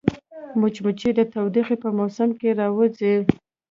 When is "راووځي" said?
2.59-3.13